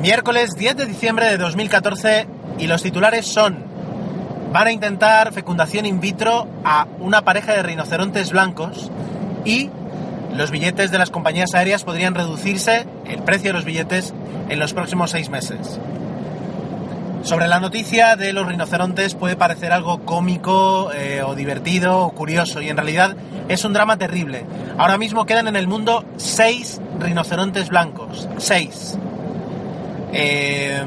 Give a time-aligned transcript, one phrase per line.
[0.00, 2.26] Miércoles 10 de diciembre de 2014
[2.58, 3.62] y los titulares son
[4.50, 8.90] van a intentar fecundación in vitro a una pareja de rinocerontes blancos
[9.44, 9.68] y
[10.34, 14.14] los billetes de las compañías aéreas podrían reducirse, el precio de los billetes,
[14.48, 15.78] en los próximos seis meses.
[17.22, 22.62] Sobre la noticia de los rinocerontes puede parecer algo cómico eh, o divertido o curioso
[22.62, 23.16] y en realidad
[23.50, 24.46] es un drama terrible.
[24.78, 28.30] Ahora mismo quedan en el mundo seis rinocerontes blancos.
[28.38, 28.96] Seis.
[30.12, 30.82] Eh,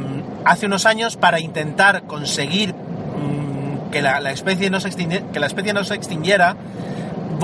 [0.45, 5.73] hace unos años para intentar conseguir mm, que, la, especie no se que la especie
[5.73, 6.55] no se extinguiera,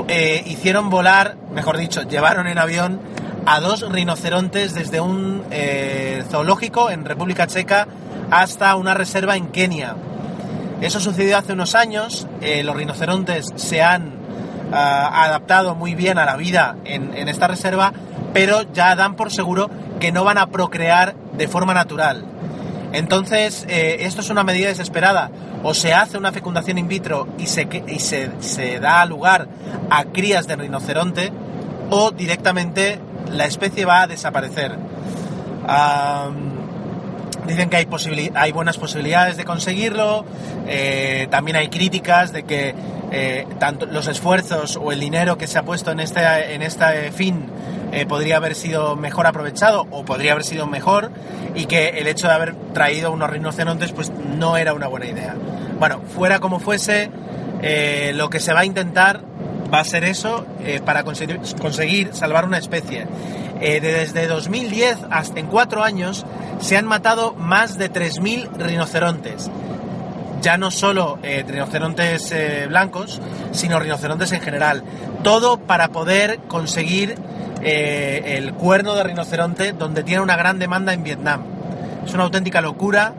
[0.07, 2.99] eh, hicieron volar, mejor dicho, llevaron en avión
[3.45, 5.44] a dos rinocerontes desde un
[6.30, 7.88] zoológico en República Checa
[8.32, 9.96] hasta una reserva en Kenia.
[10.82, 14.13] Eso sucedió hace unos años, eh, los rinocerontes se han
[14.71, 17.91] ah, adaptado muy bien a la vida en, esta reserva,
[18.34, 22.26] pero ya dan por seguro que no van a procrear de forma natural.
[22.94, 25.29] Entonces, eh, esto es una medida desesperada.
[25.62, 29.48] O se hace una fecundación in vitro y se, y se, da lugar
[29.90, 31.32] a crías de rinoceronte,
[31.90, 34.77] o directamente la especie va a desaparecer.
[37.46, 37.87] Dicen que hay,
[38.35, 40.24] hay buenas posibilidades de conseguirlo,
[40.68, 42.76] eh, también hay críticas de que
[43.12, 47.12] eh, tanto los esfuerzos o el dinero que se ha puesto en este, en este
[47.12, 47.48] fin
[47.91, 51.12] eh, podría haber sido mejor aprovechado o podría haber sido mejor
[51.55, 55.35] y que el hecho de haber traído unos rinocerontes pues no era una buena idea.
[55.79, 57.09] Bueno, fuera como fuese,
[58.13, 59.21] lo que se va a intentar
[59.73, 60.46] va a ser eso
[60.85, 63.07] para conseguir, salvar una especie.
[63.59, 66.25] desde 2010 hasta en cuatro años
[66.59, 69.50] se han matado más de 3.000 rinocerontes.
[70.41, 74.84] Ya no solo eh, rinocerontes eh, blancos, sino rinocerontes en general.
[75.24, 77.16] Todo para poder conseguir
[77.63, 81.41] eh, el cuerno de rinoceronte donde tiene una gran demanda en Vietnam.
[82.06, 83.13] Es una auténtica locura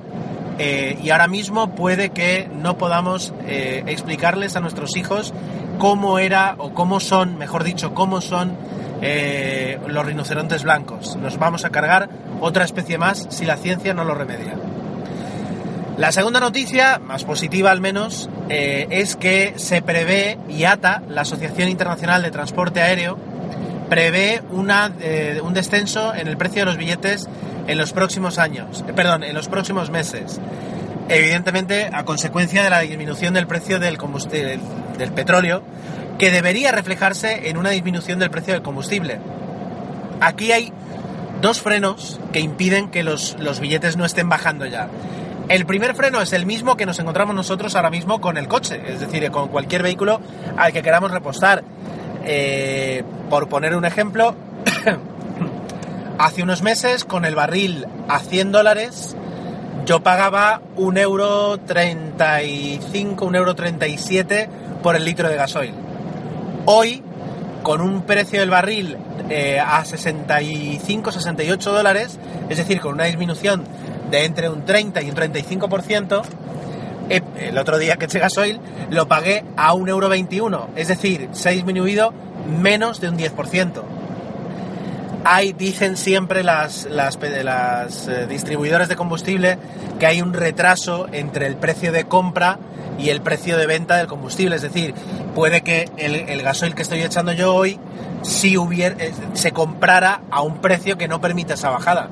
[0.59, 5.33] y ahora mismo puede que no podamos explicarles a nuestros hijos
[5.79, 8.59] cómo era o cómo son, mejor dicho, cómo son
[9.87, 11.17] los rinocerontes blancos.
[11.17, 12.11] Nos vamos a cargar
[12.43, 14.55] otra especie más si la ciencia no lo remedia.
[16.01, 21.69] La segunda noticia, más positiva al menos, eh, es que se prevé, IATA, la Asociación
[21.69, 23.19] Internacional de Transporte Aéreo,
[23.91, 27.29] prevé una, eh, un descenso en el precio de los billetes
[27.67, 30.41] en los próximos años, eh, perdón, en los próximos meses.
[31.09, 34.61] Evidentemente, a consecuencia de la disminución del precio del, combustible,
[34.97, 35.63] del petróleo,
[36.19, 39.19] que debería reflejarse en una disminución del precio del combustible.
[40.21, 40.73] Aquí hay
[41.41, 44.89] dos frenos que impiden que los, billetes no estén bajando ya.
[45.49, 48.81] El primer freno es el mismo que nos encontramos nosotros ahora mismo con el coche,
[48.87, 50.21] es decir, con cualquier vehículo
[50.57, 51.65] al que queramos repostar.
[52.25, 54.35] Eh, por poner un ejemplo,
[56.19, 59.17] hace unos meses con el barril a 100 dólares
[59.87, 64.49] yo pagaba un euro 35, un euro 37
[64.83, 65.75] por el litro de gasoil.
[66.67, 67.03] Hoy,
[67.63, 68.97] con un precio del barril
[69.31, 73.65] eh, a 65, 68 dólares, es decir, con una disminución
[74.11, 76.27] de entre un 30 y un 35%, eh,
[77.11, 78.61] el otro día que eché gasoil
[78.91, 82.13] lo pagué a 1,21€, es decir, se ha disminuido
[82.47, 83.83] menos de un 10%.
[85.23, 89.59] Hay, dicen siempre las, las, las eh, distribuidoras de combustible
[89.99, 92.59] que hay un retraso entre el precio de compra
[92.99, 94.57] y el precio de venta del combustible.
[94.57, 94.95] Es decir,
[95.35, 97.79] puede que el, gasoil que estoy echando yo hoy
[98.23, 102.09] si hubiera, eh, se comprara a un precio que no permite esa bajada.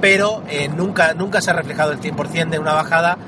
[0.00, 3.18] Pero eh, nunca, nunca se ha reflejado el 100% de una bajada,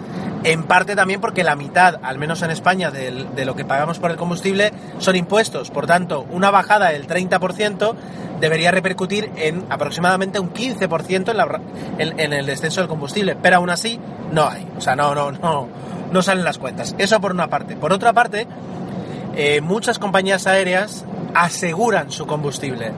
[0.45, 4.11] en parte también porque la mitad, al menos en España, de, lo que pagamos por
[4.11, 5.71] el combustible son impuestos.
[5.71, 7.95] Por tanto, una bajada del 30%
[8.41, 11.61] debería repercutir en aproximadamente un 15%
[11.99, 13.37] en, el descenso del combustible.
[13.41, 13.99] Pero aún así,
[14.33, 14.67] no hay.
[14.77, 15.69] O sea, no, no, no,
[16.13, 16.95] no salen las cuentas.
[16.99, 17.77] Eso por una parte.
[17.77, 18.47] Por otra parte,
[19.37, 21.05] eh, muchas compañías aéreas
[21.35, 22.93] aseguran su combustible.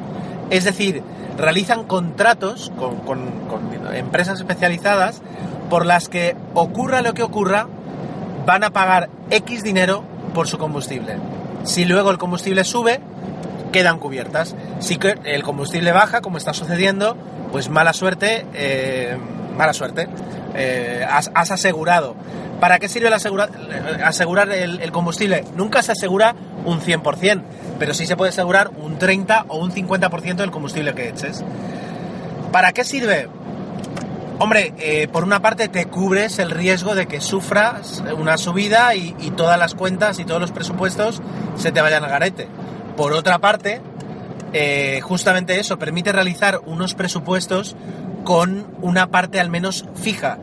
[0.50, 1.02] Es decir,
[1.36, 3.46] realizan contratos con,
[3.94, 5.22] empresas especializadas
[5.68, 7.66] por las que ocurra lo que ocurra,
[8.46, 10.04] van a pagar X dinero
[10.34, 11.16] por su combustible.
[11.64, 13.00] Si luego el combustible sube,
[13.72, 14.54] quedan cubiertas.
[14.78, 17.16] Si el combustible baja, como está sucediendo,
[17.52, 19.16] pues mala suerte, eh,
[19.56, 20.08] mala suerte.
[20.54, 22.14] Eh, has, asegurado.
[22.60, 25.44] ¿Para qué sirve asegurar el, combustible?
[25.56, 26.34] Nunca se asegura
[26.64, 27.42] un 100%,
[27.78, 31.44] pero sí se puede asegurar un 30 o un 50% del combustible que eches.
[32.52, 33.28] ¿Para qué sirve?
[34.38, 39.12] Hombre, eh, por una parte te cubres el riesgo de que sufras una subida y,
[39.34, 41.22] todas las cuentas y todos los presupuestos
[41.56, 42.46] se te vayan al garete.
[42.98, 43.80] Por otra parte,
[44.52, 47.76] eh, justamente eso permite realizar unos presupuestos
[48.24, 50.38] con una parte al menos fija.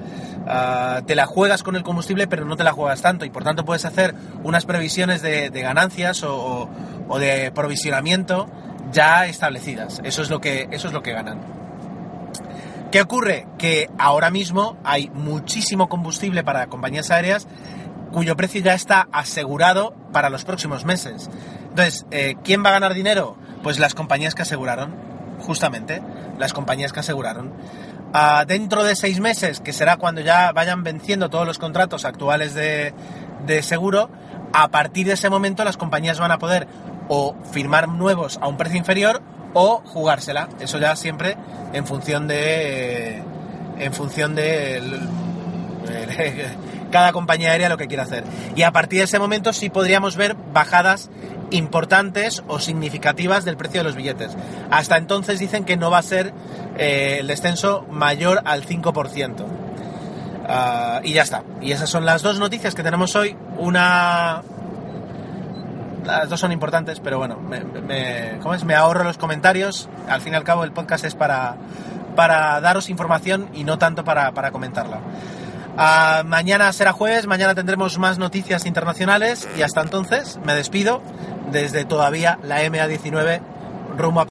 [0.47, 3.43] Ah, te la juegas con el combustible, pero no te la juegas tanto y por
[3.43, 6.67] tanto puedes hacer unas previsiones de, ganancias o,
[7.07, 8.47] o, de provisionamiento
[8.91, 10.01] ya establecidas.
[10.03, 11.62] Eso es lo que, eso es lo que ganan.
[12.93, 13.47] ¿Qué ocurre?
[13.57, 17.47] Que ahora mismo hay muchísimo combustible para compañías aéreas
[18.11, 21.27] cuyo precio ya está asegurado para los próximos meses.
[21.69, 23.35] Entonces, eh, ¿quién va a ganar dinero?
[23.63, 24.93] Pues las compañías que aseguraron,
[25.39, 26.03] justamente,
[26.37, 27.51] las compañías que aseguraron.
[28.13, 32.53] Ah, dentro de seis meses, que será cuando ya vayan venciendo todos los contratos actuales
[32.53, 32.93] de,
[33.47, 34.11] de seguro,
[34.53, 36.67] a partir de ese momento las compañías van a poder
[37.07, 39.23] o firmar nuevos a un precio inferior
[39.53, 40.49] o jugársela.
[40.59, 41.37] Eso ya siempre
[41.73, 43.21] en función de.
[43.79, 44.81] En función de.
[46.93, 48.23] cada compañía aérea lo que quiera hacer.
[48.55, 51.09] Y a partir de ese momento sí podríamos ver bajadas
[51.49, 54.31] importantes o significativas del precio de los billetes.
[54.71, 56.33] Hasta entonces dicen que no va a ser
[56.77, 59.45] eh, el descenso mayor al 5%.
[60.47, 61.43] Ah, y ya está.
[61.61, 63.35] Y esas son las dos noticias que tenemos hoy.
[63.57, 64.43] Una...
[66.05, 68.63] Las dos son importantes, pero bueno, me, ¿cómo es?
[68.63, 69.89] me ahorro los comentarios.
[70.07, 71.55] Al fin y al cabo el podcast es para,
[72.15, 74.99] para daros información y no tanto para, para comentarla.
[75.77, 81.01] Ah, mañana será jueves, mañana tendremos más noticias internacionales y hasta entonces me despido
[81.51, 83.41] desde todavía la MA19
[83.97, 84.27] rumbo a